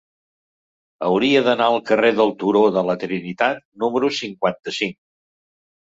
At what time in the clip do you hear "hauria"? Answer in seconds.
1.07-1.43